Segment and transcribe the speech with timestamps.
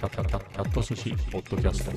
[0.00, 1.92] キャキャキャキャット寿司ポッドキャスト。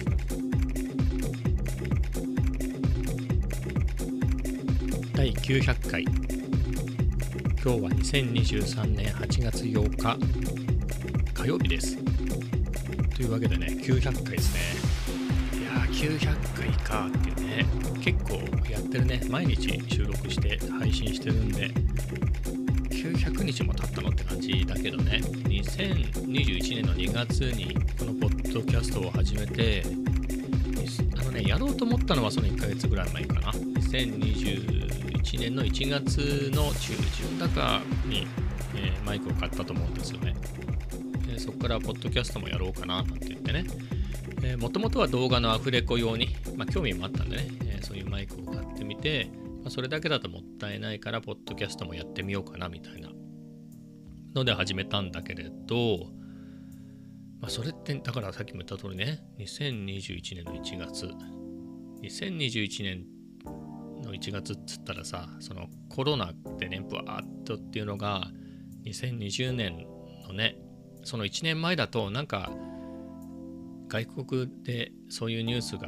[5.16, 6.04] 第900回。
[6.04, 6.12] 今
[7.62, 10.18] 日は2023年8月8日。
[11.34, 11.96] 火曜日です。
[13.16, 15.62] というわけでね900回ですね。
[15.62, 17.66] いやー900回かっていうね
[18.02, 18.34] 結構
[18.70, 19.22] やってるね。
[19.30, 21.72] 毎日収録して配信してるんで
[23.14, 25.22] 900日も経ったのって感じだけどね。
[25.24, 29.84] 2021年の2月にこのポッドキャストを始めて
[31.20, 33.52] あのねやろうと思ったのはその1ヶ月ぐらい前かな。
[33.52, 38.28] 2021年の1月の中旬だかに、
[38.76, 40.34] えーマイクを買ったと思うんですよね、
[41.30, 43.66] えーそこからポッドキャストもやろうかななんて言ってね。
[44.58, 49.30] もともとは動画のアフレコ用に、まあ、興味もあったんでね、えーそういうマイクを買ってみて、
[49.62, 53.10] まあ、それだけだともったいないからポッドキャストもやってみようかなみたいな。
[54.34, 56.08] ので始めたんだけれど、
[57.40, 61.12] まあ、それってだからさっきも言った通りね2021年の1月。
[62.02, 63.06] 2021年
[64.02, 68.30] の1月っつったらさそのコロナでねブワーッとっていうのが
[68.86, 69.86] 2020年
[70.28, 70.58] のね
[71.04, 72.52] その1年前だとなんか
[73.88, 75.88] 外国でそういうニュースが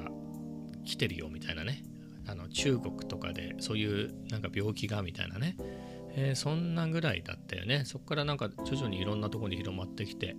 [0.86, 1.84] 来てるよみたいなね。
[2.28, 5.56] あの中国とかでそういうなんか病気がみたいなね、
[6.16, 7.84] えーそんなぐらいだったよね。
[7.86, 10.36] そこからなんか徐々にいろんなとこに広まってきて。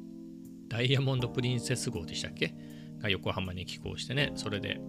[0.69, 2.53] ダイヤモンド・プリンセス号でしたっけ？
[2.99, 4.33] が横浜に寄港してね。
[4.35, 4.81] それで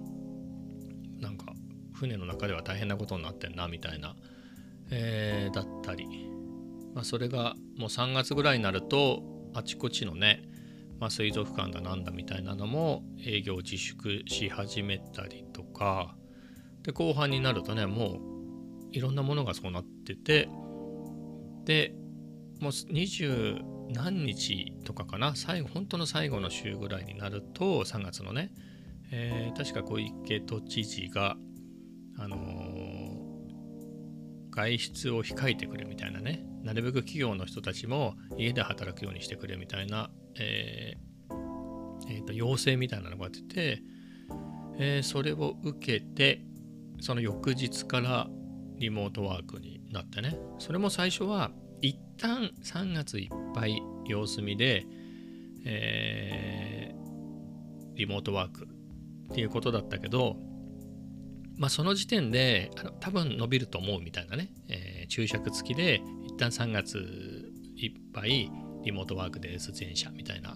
[1.20, 1.54] なんか
[1.94, 4.16] 船の中では大変なことになってんなみたいな、
[4.90, 6.08] えーだったり、
[6.96, 9.22] まあ、それがもう3月ぐらいになると
[9.54, 10.50] あちこちのね、
[11.00, 16.17] まあ、水族館だなんだみたいなのも営業自粛し始めたりとか。
[16.88, 18.20] で後半になるとねもう
[18.94, 20.50] いろんなものがそうなってて
[21.66, 21.94] で
[22.62, 23.62] もう20
[23.94, 28.52] 何日とかかな最後本当の最後の週ぐらいになると3月のね、
[29.12, 31.36] えー確か小池都知事が
[32.18, 33.18] あのー
[34.50, 43.82] 外出を控えてくれみたいなねなるべく企業の人たちも家で働くようにしてくれみたいな、えーえーと要請みたいなのが出て、
[44.80, 46.47] えーそれを受けて
[47.00, 48.28] その翌日から
[48.78, 50.38] リモートワークになってね。
[50.60, 54.86] それも最初は一旦3月いっぱい様子見で、
[55.66, 56.98] えー
[57.98, 58.68] リモートワーク
[59.32, 60.38] っていうことだったけど
[61.58, 67.00] まあその時点であの多分伸びると思うみたいなね、えー注釈付きで一旦3月
[67.76, 68.52] いっぱい
[68.84, 70.56] リモートワークで出演者みたいな、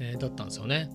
[0.00, 0.90] えーだったんですよね。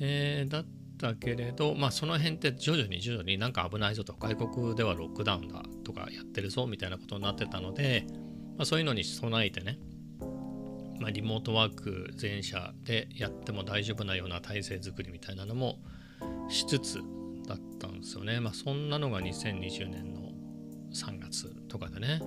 [0.00, 0.64] えーだっ
[0.98, 8.06] たけれど、まあその辺って徐々に徐々になんか危ないぞと外国ではロックダウンだとかやってるぞみたいなことになってたので、
[8.58, 9.78] まあ、そういうのに備えてね、
[11.00, 15.78] まあ、リモートワーク全社でやっても大丈夫なような体制作りみたいなのも
[16.48, 16.98] しつつ
[17.46, 18.40] だったんですよね。
[18.40, 20.32] まあそんなのが2020年の
[20.92, 22.20] 3月とかでね。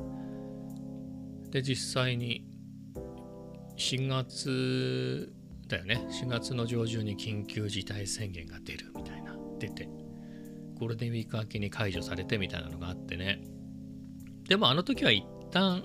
[1.49, 2.45] で実際に
[3.75, 5.33] 4月
[5.71, 6.05] だよね。
[6.09, 9.35] 4月の上旬に緊急事態宣言が出るみたいな。
[9.59, 9.89] 出て。
[10.79, 13.41] ゴールデンウィーク明けに解除されてみたいなのがあってね。
[14.47, 15.83] でもあの時は一旦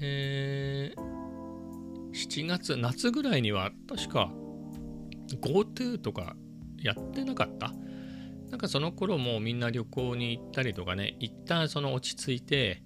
[0.00, 4.32] えー、7月夏ぐらいには確か
[5.40, 6.34] GoTo とか
[6.78, 7.72] やってなかった？
[8.50, 11.16] なんかその頃もみんな旅行に行ったりとかね。
[11.20, 12.82] 一旦その落ち着いて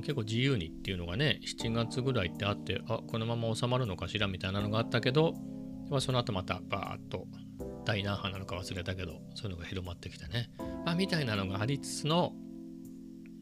[0.00, 5.34] 結構自由にっていうのがね7月ぐらいってあってあこのまま収まるのかしらみたいなのがあったけど、
[5.90, 7.26] まあ、その後またバーッと
[7.84, 10.50] 第何波なのか忘れたけどそういうのが広まってきてね、
[10.84, 12.32] まあ、みたいなのがありつつの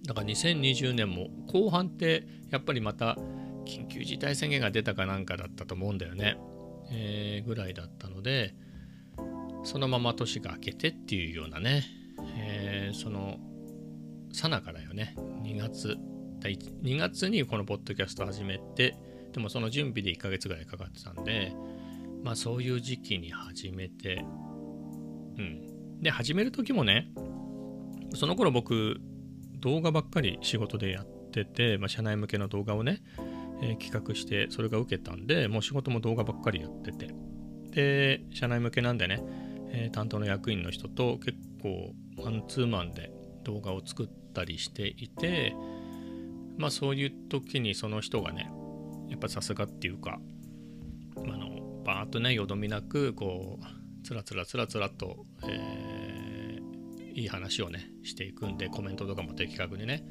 [0.06, 3.16] だから2020年も後半ってやっぱりまた
[3.66, 6.36] 緊急事態宣言が出たかなんかだったと思うんだよね、
[6.90, 8.54] えーぐらいだったので
[9.64, 11.84] そのまま年が明けてっていうようなね、
[12.36, 13.38] えーその
[14.34, 15.14] さなかだよね。
[15.44, 15.96] 2月
[16.52, 18.96] 2月にこのポッドキャスト始めて
[19.32, 21.52] でもその準備で1ヶ月ぐらいかかってたんで
[22.22, 24.24] まあそういう時期に始めて
[25.38, 26.00] うん。
[26.00, 27.08] で始める時もね
[28.14, 29.00] その頃僕
[29.60, 33.02] 動画ばっかり仕事でやってて、まあ、社内向けの動画をね、
[33.62, 37.14] えー企画してそれが受けたんでもう仕事も動画ばっかりやってて。
[37.70, 39.22] で社内向けなんでね、
[39.70, 43.10] えー担当の役員の人と結構マンツーマンで
[43.42, 45.56] 動画を作ったりしていて
[46.56, 48.50] まあそういう時にその人がね
[49.08, 50.20] やっぱさすがっていうか
[51.16, 55.94] あのバーッとねよどみなくこうつらつらつらつらと、えー
[57.14, 60.04] いい話をねしていくんでコメントとかも的確にね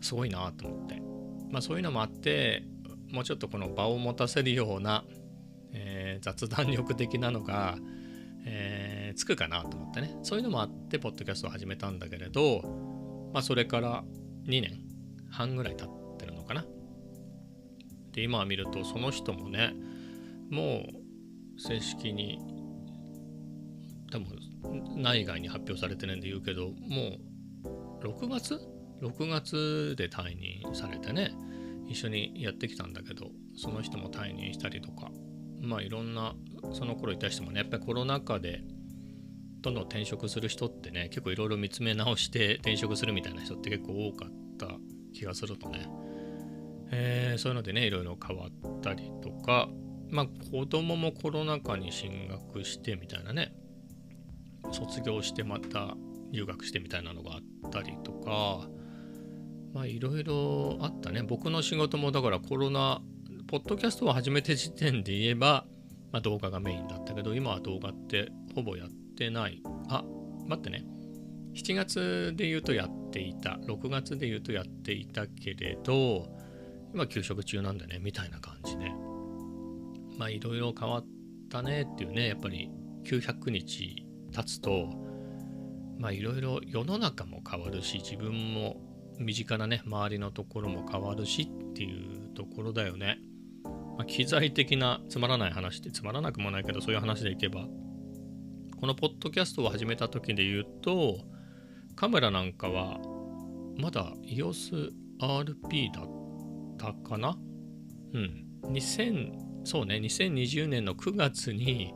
[0.00, 1.02] すごいなと思って。
[1.50, 2.64] まあそういうのもあって
[3.10, 5.04] もうちょっとこの場を持たせるような、
[5.72, 7.78] えー、雑談力的なのが、
[8.44, 10.16] えー、つくかなと思ってね。
[10.22, 12.62] そういうのもあってポッドキャストを始めたんだけれど、
[13.32, 14.04] まあ、それから
[14.46, 14.80] 2年
[15.30, 16.64] 半ぐらい経ってるのかな
[18.12, 19.74] で今見るとその人もね
[20.50, 20.86] も
[21.56, 22.38] う正式に
[24.10, 24.38] 多分
[24.96, 27.18] 内外に発表されてるんで言うけども
[27.64, 28.60] う6月
[29.02, 31.32] ?6 月で退任されてね
[31.88, 35.10] 一緒にやってきたんだけどその人も退任したりとか
[35.60, 36.34] まあいろんな
[36.72, 38.62] その頃いた人もねやっぱりコロナ禍で
[39.60, 44.68] どんどん転職する人ってね結構いろいろ見つめ直して転職するみたいな人って結構多かった
[45.16, 45.88] 気がするとね、
[46.90, 49.68] えー、そういうのでねいろいろ変わったりとか
[50.10, 53.52] まあ子供もコロナ禍に進学してみたいなね。
[54.72, 55.94] 卒業してまた
[56.32, 58.66] 留学してみたいなのがあったりとか
[59.72, 61.22] まあいろいろあったね。
[61.22, 63.00] 僕の仕事もだからコロナ
[63.46, 65.66] ポッドキャストを始めて時点で言えば、
[66.10, 69.62] まあ、動画がメインだったけど今は動画ってほぼやってない。
[69.88, 70.04] あ
[70.46, 70.84] 待ってね。
[71.56, 76.28] 7月で言うとやっていた6月で言うとやっていたけれど
[76.92, 78.90] 今休職中なんだねみたいな感じで
[80.18, 81.06] まあいろいろ変わっ
[81.50, 82.70] たねっていうねやっぱり
[83.04, 84.90] 900日経つと
[85.98, 88.76] まあいろいろ世の中も変わるし自分も
[89.18, 93.18] 身近なね周りのところも変わるしっていうところだよね。
[93.96, 97.66] まあ、機材的なつまらない話ってつまらなくもないけどそういう話でいけば
[98.78, 101.20] このポッドキャストを始めた時で言うと
[101.96, 103.00] カメラなんかは
[103.76, 106.08] まだ EOSRP だっ
[106.78, 107.36] たかな？
[108.12, 108.46] うん。
[108.64, 109.32] 2000
[109.64, 111.94] そうね2020年の9月に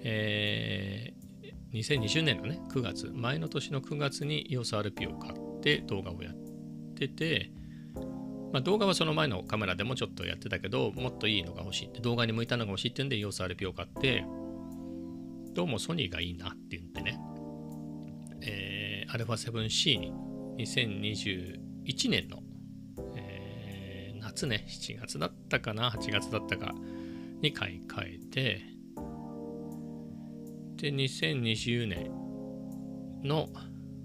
[0.00, 6.34] えー、2020年のね9月前の年の9月に EOSRP を買って動画をやっ
[6.94, 7.50] てて
[8.52, 14.24] まあ、動画はその前のカメラでもちょっとやってたけどもっといいのが欲しいって動画に向いたのが欲しいってんで EOSRP を買って
[15.52, 17.18] どうもソニーがいいなって言ってね、
[19.12, 20.12] えー、α7C に
[20.58, 22.42] 2021年の、
[23.16, 26.74] えー、夏ね7月だったかな8月だったか
[27.40, 28.62] に買い替えて
[30.76, 32.10] で2020年
[33.24, 33.48] の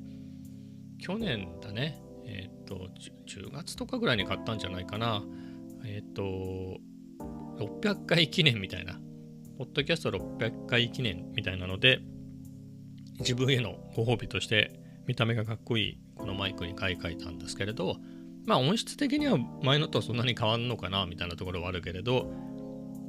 [1.00, 2.90] 去年だね、えっ、ー、と、
[3.28, 5.24] 10月とかぐらいに買ったんじゃないかな。
[5.86, 6.78] えっ、と、
[7.58, 9.00] 600回記念みたいな、
[9.62, 12.00] ポッドキャスト600回記念みたいなので、
[13.20, 14.72] 自分へのご褒美として
[15.06, 17.98] 見た目がかっこいいこのマイクに買い替えたんですけれど、
[18.48, 22.32] まあ音質的には前のとそんなに変わんのかなみたいなところはあるけれど、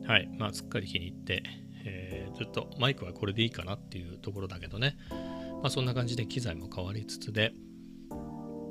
[0.07, 1.43] はい、まあすっかり気に入って、
[1.87, 7.55] えー、ずっとマイクはこれでいいかなっていうところだけどね、まあ、そんな感じで機材も変わりつつで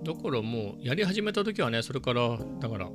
[0.03, 2.91] だからもうやり始めた時はねそれからだから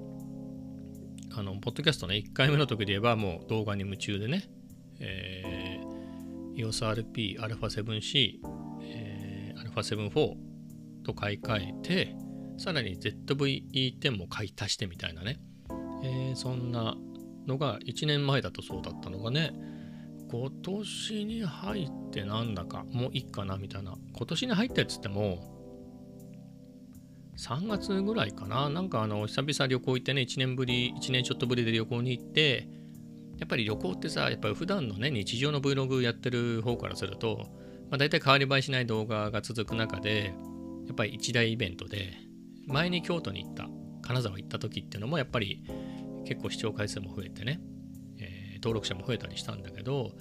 [1.35, 4.49] あのポッドキャストね1回目の時で言えばもう動画に夢中でね、
[5.01, 8.39] えー、EOSRP α7C、
[8.83, 10.35] えー、α7-4
[11.05, 12.17] と買い替えて
[12.59, 15.39] さらに ZVE10 も買い足してみたいなね、
[16.03, 16.97] えー、そんな
[17.47, 19.53] のが1年前だとそうだったのがね
[20.31, 23.95] 今年に入ってなんだかもういいかなみたいな。
[24.17, 25.39] 今年に入ったやつっても
[27.37, 28.69] 3月ぐらいかな。
[28.69, 32.69] なんかあの久々旅行行ってね1年ぶり1年ちょっとぶりで旅行に行って
[33.39, 37.49] やっぱり旅行ってさやっぱり普段のね日常の Vlog やってる方からすると、
[37.91, 40.35] まあ、大体変わり映えしない動画が続く中で
[40.87, 42.15] やっぱり一大イベントで
[42.67, 43.69] 前に京都に行った
[44.03, 45.65] 金沢行った時っていうのもやっぱり
[46.27, 47.61] 結構視聴回数も増えてね
[48.19, 50.13] え登録者も増えたりしたんだけど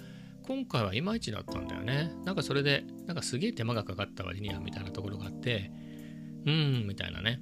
[0.47, 2.11] 今回はいまいちだったんだよね。
[2.23, 5.71] なんかそれでなんかすげえ手間がかかった割にはみたいなところがあって
[6.45, 7.41] うーんみたいなね。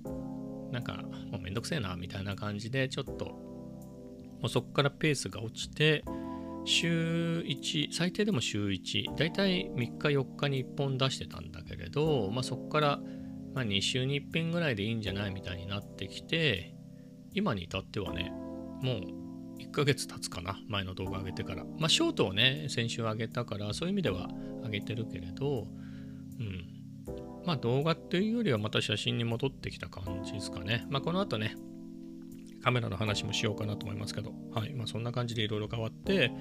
[0.71, 3.42] なんかもうめんどくせえなみたいな感じでちょっと
[4.47, 6.03] うそこからペースが落ちて
[6.65, 12.99] 週1最低でも週1だいたい3日4日に1本出してたんだけれど、まあ、そこから、
[13.53, 16.75] まあ、2週に1遍ぐらいでいいんじゃないみたいになってきて
[17.33, 18.31] 今に至ってはね
[18.81, 24.29] もう1ヶ月経つかな前の動画上げてからまあショートをね先週上げたからそういう意味では
[24.63, 25.67] 上げてるけれど
[26.39, 26.73] うん
[27.45, 30.85] まあ動画っていうよりはまた写真に戻ってきた感じですかね。
[30.89, 31.55] まあこの後ね、
[32.63, 34.73] カメラの話もしようかなと思いますけど、はい。
[34.73, 36.31] まあそんな感じでいろいろ変わって、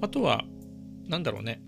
[0.00, 0.44] あとは、
[1.06, 1.62] なんだろうね、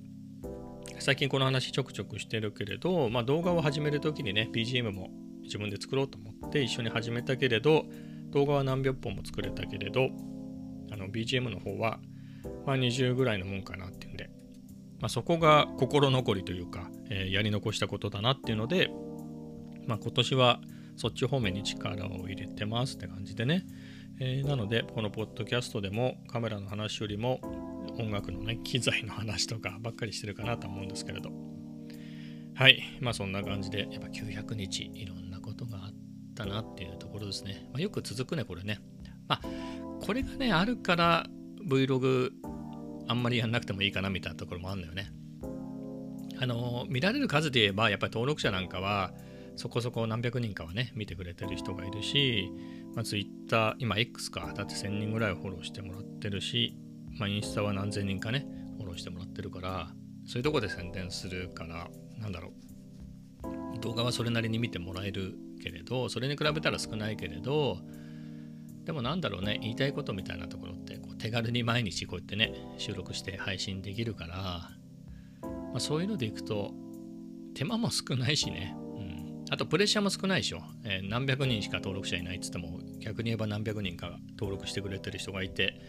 [0.99, 5.11] 最近この話ちょくちょくしてるけれど、まあ動画を始めるときにね、BGM も
[5.43, 7.85] 自分で作ろうと思って一緒に始めたけれど、
[8.31, 10.09] 動画は何百本も作れたけれど、
[10.93, 12.01] あの BGM の方は、
[12.67, 14.31] まあ20ぐらいのもんかなっていうんで、
[15.01, 18.91] まあ、そこが心残りというか、えー、やり残したことだなっていうので、
[19.87, 20.61] まあ、今年は
[20.97, 23.65] そっち方面に力を入れてますって感じでね、
[24.23, 27.41] えー、なのでこのポッドキャストでもカメラの話よりも
[27.99, 31.31] 音楽のね機材の話とかばっかりしてるかなと思うんですけれど。
[32.55, 32.83] はい。
[33.01, 35.95] まあそんな感じでやっぱ900日いろんなことがあっ
[36.35, 38.81] たなっていうところですね、まあ、よく続くねこれね。
[39.27, 39.41] まあ
[40.03, 41.27] これがねあるから
[41.67, 42.31] Vlog
[43.09, 45.11] あんまりやんなくてもいいかなみたいなところもあるんだよね。
[46.39, 49.13] あの見られる数で言えばやっぱり登録者なんかは
[49.57, 52.51] そこそこ何百人かはね見てくれてる人がいるし、
[52.95, 54.53] まあ、Twitter 今 X か。
[54.55, 56.77] だって1000人ぐらいフォローしてもらってるし、
[57.19, 59.91] まあ、インスタは何千人かねフォローしてもらってるから
[60.27, 62.71] そういうとこで宣伝するからなんだろう。
[63.81, 67.79] 動画はそれなりに見てもらえるけれどそれに比べたら少ないけれど
[68.85, 74.35] でもなんだろうね言いたいことみたいなところってこう手軽に毎日こうやってね収録して配信できるから、
[75.43, 76.73] まあ、そういうのでいくと
[77.55, 78.77] 手間も少ないしね、
[79.51, 85.81] あとプレッシャーも少ないでしょ、えー、何百人しか登録者いないっつっても逆に言えば何百人か登録してくれてる人がいて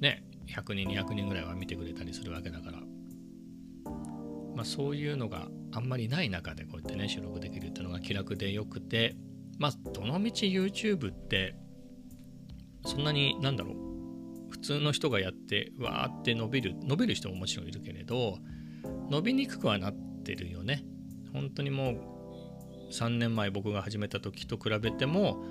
[0.00, 2.78] ね100人200人ぐらいは見てくれたりするわけだから。
[4.54, 9.16] まあそういうのがあんまりない中でこうやってね収録できるっていうのが気楽でよくて
[9.58, 11.56] まあどのみち YouTube って
[12.84, 18.36] そんなになんだろう普通の人がやってわーって伸びる伸びる人ももちろんいるけれど
[19.08, 19.94] 伸びにくくはなっ
[20.24, 20.84] てるよね。
[21.32, 22.11] 本当にもう
[22.92, 25.42] 3年前僕が始めた時と比べても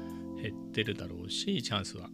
[0.41, 2.09] 減ってるだろうしチャンスは。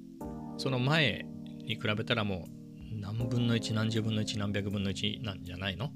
[0.58, 1.26] その前
[1.66, 2.48] に比べたらも
[2.94, 5.92] う何分の1何十分の1何百分の1なんじゃないの？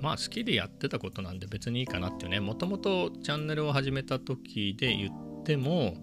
[0.00, 2.40] まあ好きでやってたことなんで別にいいかなっていうね。
[2.40, 5.94] もともとチャンネルを始めた時で言っても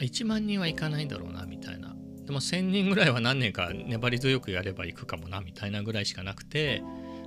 [0.00, 1.94] 1万人はいかないんだろうなみたいな。
[2.26, 6.82] でも1000人ぐらいは何年か粘り強くやれば行くかもなみたいなぐらいしかなくて、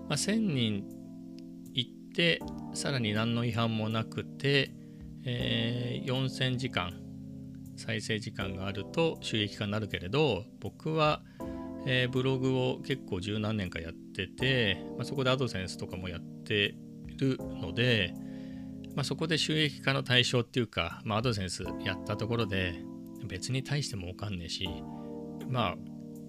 [0.09, 0.83] まあ、1000人
[1.73, 2.39] 行って
[2.77, 4.69] さらに何の違反もなくて、
[5.25, 6.93] えー、4000時間
[7.75, 11.23] 再生時間があると収益化になるけれど僕は、
[11.87, 16.75] えー、ブログを結構十何年かやってて、まあ、そこでアドセンスとかもやって
[17.17, 18.13] るので、
[18.95, 22.75] まあ、そこで収益化の対象っていうか、まあ、アドセンスやったところで
[23.27, 24.69] 別に対しても分かんねえし
[25.49, 25.75] まあ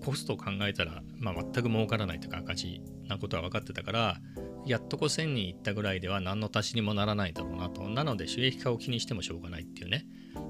[0.05, 4.17] コストを考えたら、まあ、全く儲からないというか赤字なことは分かってたから
[4.67, 7.89] やっとこ1000人いったぐらいでは何の足しにもならないだろうなと。
[7.89, 10.05] なので収益化を気にしてもしょうがないっていうね。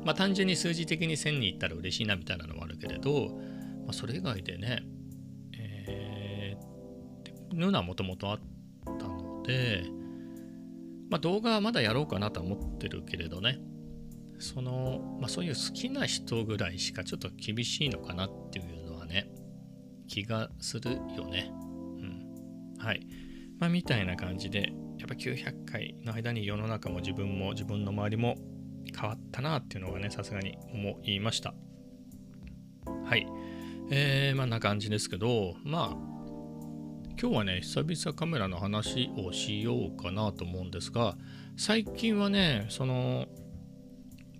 [0.05, 3.29] まあ単純に数字的に1000人いったら嬉しいなみたいなのもあるけれど、
[3.87, 4.83] まあ、それ以外でね
[5.57, 8.39] えー、っていうのはもともとあっ
[8.99, 9.85] たので
[11.11, 13.59] まあ、動画はまだやろうかなとは思ってるけれどね、
[14.39, 19.31] その、まあ、そういう好きな人ぐらいしかちょっと厳しいのかなっていうのはね、
[20.09, 21.53] 気がするよね。
[21.53, 22.75] うん。
[22.79, 23.07] はい。
[23.59, 28.37] まあ、みたいな感じで、やっぱ900回の間に世の中も自分も自分の周りも
[28.99, 31.55] 変わったなっていうのがね、さすがに思いました。
[33.05, 33.27] はい。
[33.91, 36.19] えー、まあな感じですけど、まあ、
[37.21, 41.17] 今日はね久々カメラの話をしようかなと思うんですが
[41.57, 43.27] 最近はねその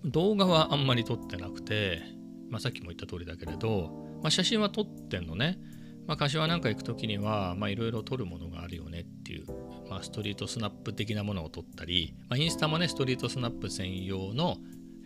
[0.05, 2.01] 動画はあんまり撮ってなくて、
[2.49, 5.57] まあ、さっきも言った通りだけれど、まあ、写真は撮ってんのね、
[6.09, 9.45] まあ、柏なんか行く時にはいろいろ撮るものがあるよねっていう、
[9.89, 14.57] まあ、ストリートスナップ的なものを撮ったり、まあ、インスタもねストリートスナップ専用の、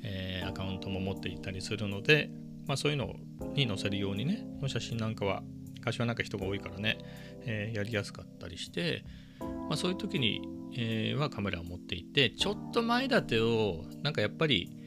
[0.01, 2.29] えー、アカウントも持っていたりするので、
[2.67, 3.15] まあ、そういうの
[3.53, 5.43] に載せるようにねの写真なんかは
[5.84, 6.98] 柏なんか人が多いからね、
[7.41, 9.03] えー、やりやすかったりして、
[9.39, 10.41] まあ、そういう時に、
[10.77, 14.82] えー、はカメラを持っていてちょっと前だとなんかやっぱり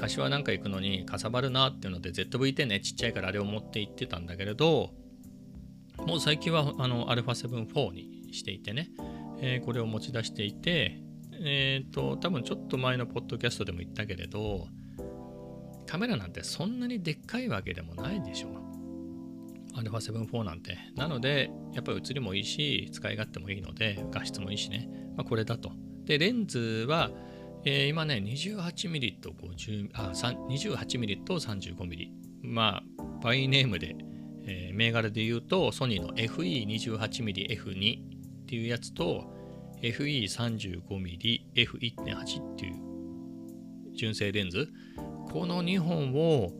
[0.00, 4.90] 柏なんか行くのにかさばるなっていうので ZV-10 ねちっちゃいからあれを持って行ってたんだけれど
[5.98, 8.88] もう最近はあの α7-4 にしていてね、
[9.40, 10.98] えー、これを持ち出していて
[11.42, 14.66] えっ、ー、と多分ちょっと前のポッドキャストでも言ったけれど
[15.86, 18.70] カメラなんてそんなにでっかいわけでもないでしょ
[19.74, 20.78] α7-4 なんて。
[20.96, 24.88] なので、やっぱり写りもいいし、使い勝手もいいので、画質もいいしね。
[25.16, 25.72] まあ、これだと。
[26.04, 27.10] で、レンズは、
[27.64, 32.08] えー、今ね、28mm と50、あ、28mm と 35mm。
[32.42, 33.96] まあ、バイネームで、
[34.46, 39.30] えー、銘柄で言うと、ソニーの FE28mmF2 っていうやつと、
[39.82, 42.74] FE35mm、F1.8 っていう
[43.94, 44.68] 純正レンズ。
[45.30, 46.52] この2本を、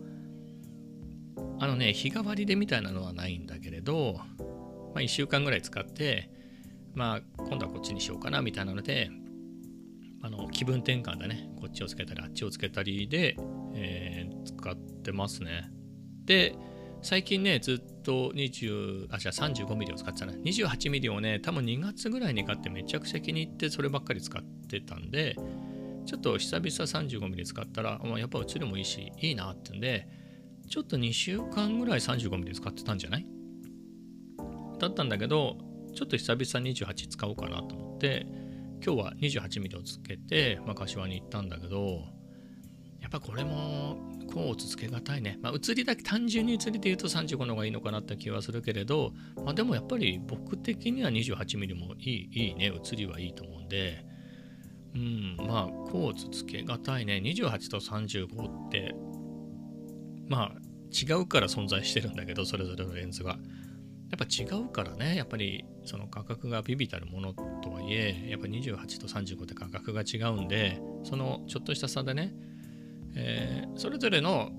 [1.59, 4.16] あのね、日替わりでみたいなのはないんだけれど、
[4.95, 6.30] まあ、1週間ぐらい使って、
[6.95, 9.11] まあ、今度はこっちにしようかなみたいなので、
[10.22, 11.50] あの気分転換だね。
[11.56, 13.36] こっちをつけたり、あっちをつけたりで、
[13.74, 15.70] えー、使ってますね。
[16.26, 16.54] で、
[17.02, 20.32] 最近ね、ずっと20、あ、じゃあ 35mm を使ってたな。
[20.34, 25.36] 28mm をね、多分2月ぐらいに買ってめちゃくちゃ気に入ってそればっかり使ってたんで、
[26.04, 30.08] ちょっと久々 35mm 使ったら、まあ、やっぱ映りもいいし、いいなってんで、
[30.68, 33.26] ちょっと2週間ぐらい 35mm 使ってたんじゃない？
[34.78, 35.56] だったんだけど、
[35.94, 38.26] ちょっと久々28使おうかなと思って、
[38.84, 42.02] 今日は 28mm をつけて、まあ、柏に行ったんだけど、
[43.00, 43.96] やっぱこれも
[44.32, 45.38] こうつけがたいね。
[45.42, 54.04] まあ、移りだけ、単純に移りで言うと35の方がいいのかなって気はするけれど、まあ、でもやっぱり僕的には 28mm もいい、いいね、移りはいいと思うんで、
[54.94, 57.22] うん、まあ、コーツつけがたいね。
[57.25, 58.94] 28と35って、
[60.28, 63.38] まあ、違うから存在してるんだけど、それぞれのレンズが。
[64.11, 72.35] やっぱ違うからね、やっぱりその価格がビビたるものとはいえ、やっぱ28と35って価格が違うんで、そのちょっとした差でね、
[73.14, 74.50] えー、それぞれの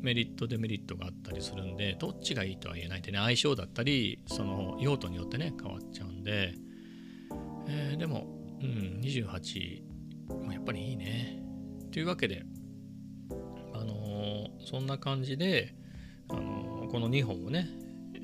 [0.00, 6.54] メリットデメリットがあったりするんでどっちがいいとは言えないってね相性だったりその用途によってね変わっちゃうんで、
[7.68, 8.26] えー、でも、
[8.60, 9.82] うん、28、
[10.44, 11.38] ま、やっぱりいいね。
[11.92, 12.44] というわけで
[13.74, 15.74] あのー、そんな感じで、
[16.28, 17.68] あのー、この2本をね、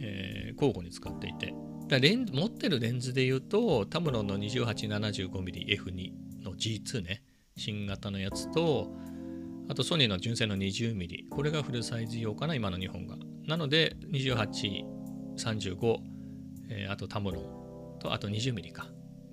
[0.00, 1.54] え交互に使っていて
[1.88, 6.12] だレン持ってるレンズで言うとタムロンの 2875mmF2
[6.42, 7.22] の G2 ね
[7.56, 8.88] 新型のやつと
[9.70, 11.28] あとソニーの純正の 20mm。
[11.28, 13.16] これがフルサイズ用かな、今の日本が。
[13.46, 14.84] なので、28、
[15.36, 15.98] 35、
[16.70, 17.40] えー、あとタムロ
[17.96, 18.86] ンと、あと 20mm か。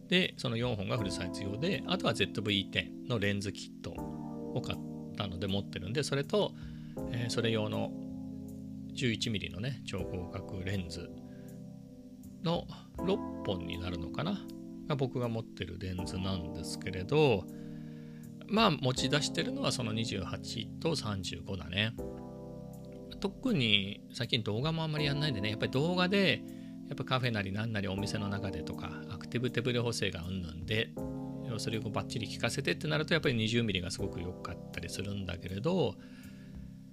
[0.10, 4.78] で、その4本がフルサイズ用で、あとは ZV-10 のレンズキットを買っ
[5.18, 6.52] たので持ってるんで、それと、
[7.12, 7.92] えー、それ用の
[8.96, 11.10] 11mm のね、超広角レンズ
[12.44, 12.66] の
[12.98, 14.40] 6本になるのかな？
[14.88, 17.44] が僕が持ってるレンズなんですけれど、
[18.48, 21.94] まあ持ち出してるのはその28と35だね。
[23.20, 26.44] 特に最近動画もあんまりやんないんでね、やっぱり動画で、
[26.88, 30.90] やっぱカフェなりなんなりお店の中でとか、アクティブ手ブレ補正がうんぬんで、
[31.58, 35.96] それをバッチリ聞かせてってなると、やっぱり 20mm がすごく良かったりするんだけれど、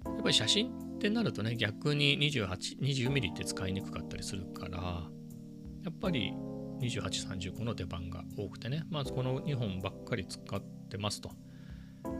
[0.06, 6.32] やっぱり写真っってなるとね、逆に28、20mm って使いにくかったりするから、やっぱり
[6.80, 11.30] 28、35の出番が多くてね、まずこの2本ばっかり使ってますと。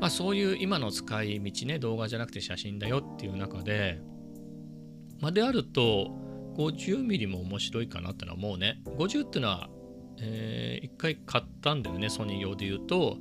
[0.01, 4.01] まあそういう今の使い道ね、動画じゃなくて写真だよっていう中で、
[5.21, 6.09] まあ、であると
[6.57, 9.71] 50mm も面白いかなってのはもうね、50っていうのは、
[10.19, 13.17] えー、1回買ったんだよね、ソニー用で言うと、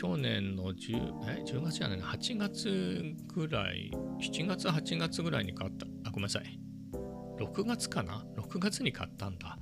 [0.00, 5.84] 去年の 10, え10月じゃないな、8月ぐらい、7月、8月ぐらいに買った。
[6.04, 6.58] あ、ごめんなさい。
[7.38, 9.58] 6月かな ?6 月に買ったんだ。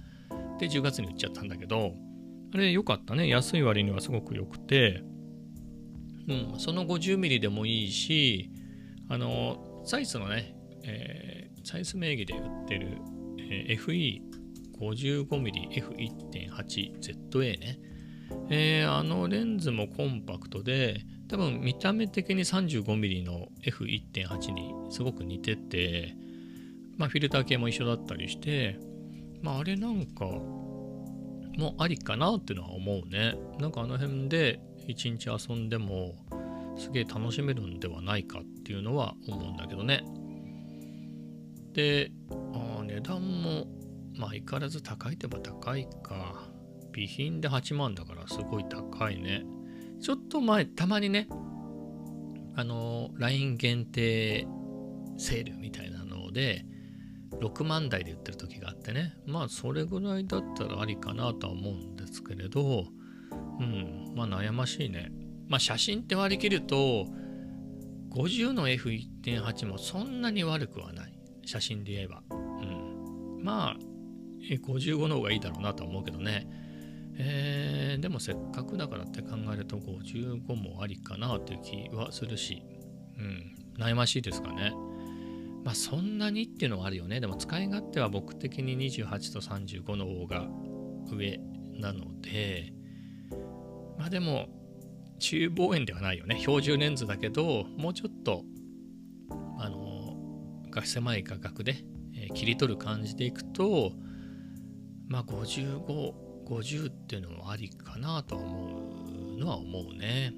[0.61, 1.93] で、10月に売っちゃったんだけど、
[2.55, 3.27] あれ良かったね。
[3.27, 5.03] 安い割にはすごく良くて、
[6.29, 8.53] うん、その 50mm でもいいし、
[9.09, 12.99] あの、サイズのね、えー、サイズ名義で売ってる、
[13.41, 14.29] えー、
[14.79, 17.88] FE55mmF1.8ZA ね、
[18.51, 26.15] えー、あのレンズもコンパクトで、多分見た目的に 35mm の F1.8 にすごく似てて、
[26.97, 28.79] まあ、フィルター系も一緒だったりして、
[29.43, 30.25] まあ、あれなんか、
[31.59, 33.35] もありかなっていうのは思うね。
[33.59, 36.15] なんかあの辺で一日遊んでも
[36.77, 40.05] すげえ楽しめるんではないかっていうのは思うんだけどね。
[41.73, 42.13] で、
[42.55, 43.67] あ値段も、
[44.17, 46.48] まあ相変わらず高いってば高いか。
[46.93, 49.45] 備品で8万だからすごい高いね。
[50.01, 51.29] ちょっと前、たまにね、
[52.55, 54.47] あの、LINE 限定
[55.17, 56.65] セールみたいなので、
[57.41, 59.15] 6万台で売ってる時があってね。
[59.27, 62.87] まあそれぐらいだったらありかなとは思うんですけれど
[63.61, 65.13] うんまあ悩ましいね。
[65.49, 67.07] まあ写真って割り切ると
[68.11, 71.13] 50の F1.8 もそんなに悪くはない。
[71.45, 72.23] 写真で言えば。
[72.31, 73.43] うん。
[73.43, 73.77] まあ
[74.41, 76.49] 55の方がいいだろうなとは思うけどね。
[77.21, 82.63] えー、でもせっかくだからって考えると55もありかなという気はするし、
[83.19, 84.73] うん、悩ましいですかね。
[85.65, 87.21] まあそんなにっていうのはあるよね。
[87.21, 90.49] でも使い勝手は僕的に28と35の方が
[91.11, 91.41] 上
[91.81, 92.73] なので、
[93.99, 94.47] まあでも
[95.19, 96.39] 中望遠ではないよね。
[96.39, 98.45] 標準レンズだけど、もうちょっと、
[99.59, 100.17] あの、
[100.71, 101.79] が狭い画角で、
[102.15, 103.93] えー、切り取る感じでいくと、
[105.09, 110.33] まあ55、50っていうのもありかなとは思うのは思うね。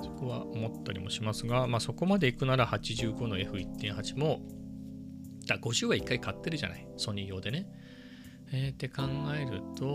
[0.00, 0.04] うん。
[0.04, 4.42] そこは思ったりもしますが、まあそこまで行くなら85の F1.8 も、
[5.46, 6.86] だ50は1回買ってるじゃない。
[6.96, 7.66] ソニー用でね。
[8.52, 9.02] えー、って考
[9.34, 9.86] えると、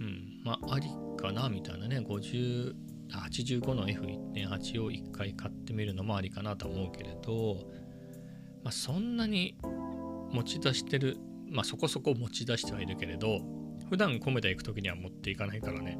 [0.00, 2.00] うん、まあありかなみたいなね。
[2.00, 2.74] 50、
[3.10, 7.56] 85の F1.8 を1回買ってみるのもありかなと思うけれど、
[8.62, 9.58] まあそんなに
[10.32, 11.18] 持ち出してる
[11.50, 13.40] まあそこそこ持ち出してはいるけれど
[13.90, 15.98] 普段コメダ行く時には持っていかないからね。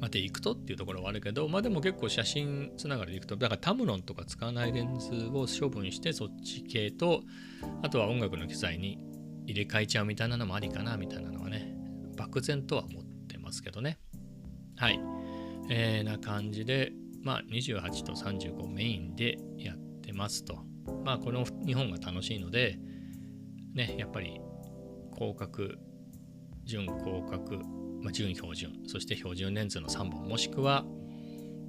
[0.00, 7.22] まあで行くとっていうところはあるけどまあでも結構写真つながりでいくとだからタムロンとか使わないレンズを処分してそっち系と
[7.82, 8.98] あとは音楽の機材に
[9.46, 11.76] 入れ替えちゃうみたいなのもありかなみたいなのはね
[12.16, 13.98] 漠然とは思ってますけどね。
[14.76, 14.98] はい。
[15.68, 20.64] えー、な感じでまあ28と35メインでやってますと。
[21.04, 22.78] まあこの日本が楽しいので
[23.74, 24.40] ね、やっぱり
[25.14, 25.74] 広角、
[26.70, 27.58] 準広角、
[28.02, 30.84] まあ、準標準、そして標準レンズの3本、もしくは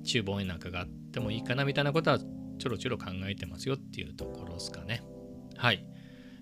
[0.03, 5.03] 中望遠なんかがあってもいいかなみたいなことはちょろちょろ考えてますよっていうところですかね。
[5.57, 5.85] はい。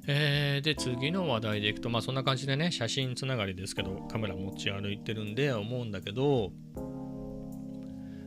[0.07, 6.51] えー、で、次の話題でいくと、まあそんな感じでね、写真つながりですけど、カメラ持ち歩いてるんで思うんだけど、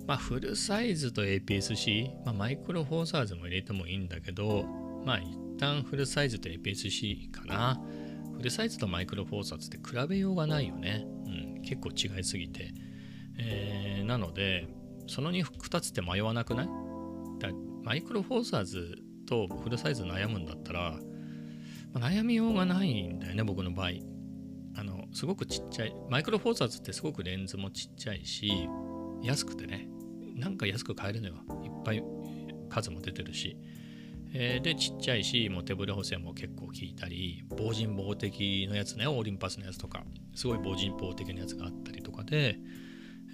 [0.06, 4.64] まあフルサイズと APS-C、まあマイクロフォーサーズも入れてもいいんだけど、
[5.04, 7.80] まあ一旦フルサイズと APS-C かな。
[8.42, 11.06] フルサイズとマイクロフォーサーズって比べようがないよね。
[11.26, 12.74] うん、結構違いすぎて。
[13.38, 14.66] えー、なので、
[15.06, 16.66] その 2, 2つって迷わなくない？
[17.38, 17.50] だ
[17.84, 18.96] マイクロフォーサーズ
[19.28, 20.98] とフルサイズ悩むんだったら、
[21.92, 23.90] まあ、悩みようがないんだよね、僕の場合。
[24.74, 25.94] あの、すごくちっちゃい。
[26.10, 28.68] マイクロフォーサーズってすごくレンズもちっちゃいし、
[29.22, 29.88] 安くてね、
[30.34, 31.34] なんか安く買えるのよ。
[31.64, 32.02] いっぱい
[32.68, 33.56] 数も出てるし。
[34.34, 42.58] えー、でちっちゃいしもう手ブレ補正も結構効いたり防塵防滴のやつねオリンパスのやつとかすごい防塵防滴のやつがあったりとかで、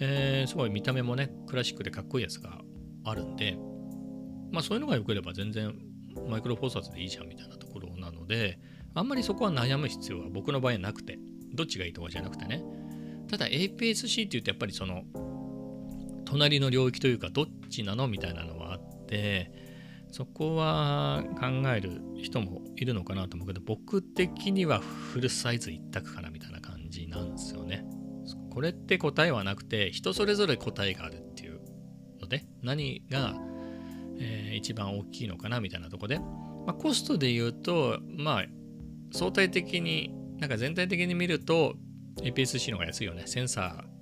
[0.00, 2.61] えー、すごい見た目もねクラシックでかっこいいやつが
[3.04, 3.56] あるんで
[4.50, 5.74] まあそういうのが良ければ全然
[6.28, 8.58] マイクロフォーサーズでいいじゃんみたいなところなので
[8.94, 11.18] あんまりそこは悩む必要は僕の場合はなくて
[11.54, 12.62] どっちがいいとかじゃなくてね。
[13.28, 15.02] ただ APS-C って言うとやっぱりその
[16.24, 19.52] 隣の領域というかどっちなのみたいなのはあって
[20.11, 27.85] そこは考える人もいるのかなと思うけど僕的にはフルサイズ一択かなみたいな感じなんですよね。
[28.51, 31.61] これって答えはなくて人それぞれ答えがあるっていう
[32.21, 33.35] ので何が、
[34.18, 36.25] えー、一番大きいのかなみたいなとこで、ま
[36.68, 38.44] あ、コストで言うとまあ
[39.12, 41.75] 相対的になんか全体的に見ると
[42.23, 43.23] APS-C の方が安いよね。
[43.27, 43.99] センサー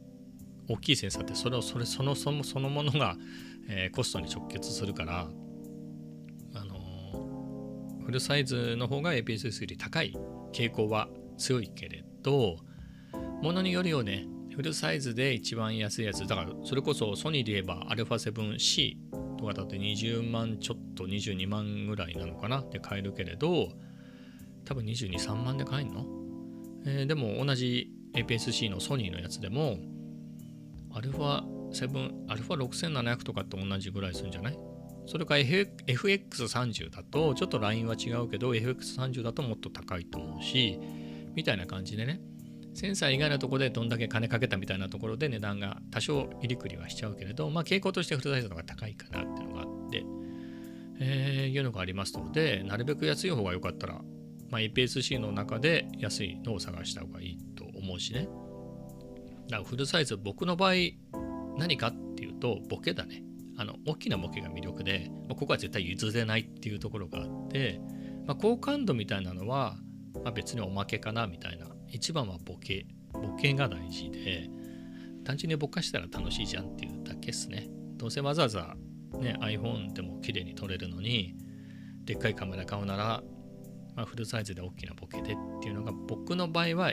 [0.68, 3.16] 大きいセンサーってそれをそれそのそのそのものが、
[3.68, 5.28] えー、コストに直結するから
[8.05, 10.13] フルサイズの方が APS-C より高い
[10.53, 12.57] 傾向は強いけれど、
[13.41, 18.97] ものによるよね、フルサイズで一番安いやつ、だからそれこそソニーで言えば α7C
[19.37, 23.69] とかだって20万ちょっと22万ぐらいなのかなって買えるけれど、
[24.65, 26.05] 多分22、3万で買えんの、
[26.85, 29.77] えー、でも同じ APS-C のソニーのやつでも、
[30.93, 34.57] α7、α6700 とかって同じぐらいするんじゃない
[35.06, 40.78] それか FX30 だと、ちょっとラインは違うけど、FX30 だともっと高いと思うし、
[41.34, 42.20] みたいな感じでね、
[42.74, 50.04] センサー以外のところでどんだけ金かけたみたいなところで値段が多少入りくりはしちゃうけれど、まあ傾向としてフルサイズの方が高いかなっていうのがあって、
[51.00, 54.00] えー、いうのがありますので、なるべく安い方が良かったら、
[54.50, 58.28] まあ、APS-C の中で安いのを探した方がいいと思うしね。
[59.48, 60.74] だからフルサイズ、僕の場合、
[61.56, 63.22] 何かっていうと、ボケだね。
[63.58, 67.80] あの大きなボケが魅力で、まあ、ここは絶対譲れないっていうところがあって、
[68.26, 69.76] まあ、好感度みたいなのは、
[70.22, 71.66] まあ、別におまけかなみたいな。
[71.88, 72.86] 一番はボケ。
[73.12, 74.50] ボケが大事で
[75.24, 77.68] 単純にぼかしたら楽しいじゃんっていうだけですね。
[77.96, 78.76] どうせわざわざ、
[79.18, 81.34] ね、iPhone でも綺麗に撮れるのに
[82.04, 83.22] でっかいカメラ買うなら、
[83.94, 86.92] まあ、フルサイズで大きなボケでっていうのが僕の場合は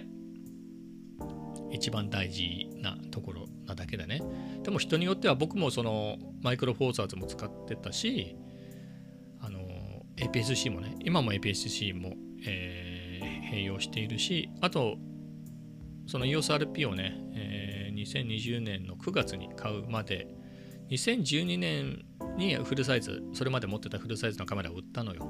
[1.72, 4.22] 一番大事なところなだけでね。
[4.64, 8.36] でも人によっては僕もそのマイクロフォーサーズも使ってたし
[9.40, 9.60] あの
[10.18, 12.14] APS-C もね今も APS-C も、
[12.46, 14.98] えー、併用しているしあと
[16.06, 20.28] その EOSRP をね、えー、2020年の9月に買うまで
[20.90, 22.06] 2012年
[22.38, 25.28] にフルサイズそれまで持ってたフルサイズのカメラを売ったのよ。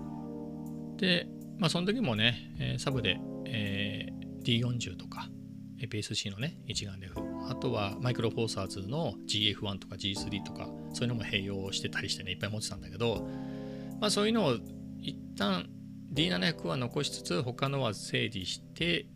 [0.98, 1.28] で
[1.60, 5.30] まあその時もね、サブで、えー、D40 とか
[5.84, 7.20] APS-C のね一眼レフ。
[7.50, 13.28] あとはマイクロフォーサーズの GF1 とか G3 とかそういうのも併用してたりしてねいっぱい持ってたんだけど
[14.00, 14.56] まあそういうのを
[15.02, 15.70] 一旦
[16.14, 19.08] D700 は残しつつ他のは整理して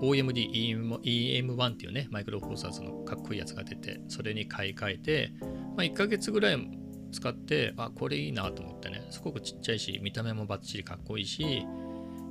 [0.00, 6.70] OMD EM1 っていうねマイクロフォーサーズのかっこいいやつが出てそれに買い替えて、まあ、1ヶ月ぐらい
[7.12, 11.66] 使ってあこれいいなと思ってねすごくちっちゃいし見た目もバッチリかっこいいし